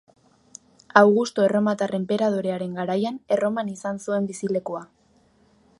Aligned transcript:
Augusto 1.01 1.43
erromatar 1.49 1.93
enperadorearen 1.97 2.73
garaian 2.79 3.19
Erroman 3.37 3.69
izan 3.75 4.03
zuen 4.07 4.31
bizilekua. 4.33 4.83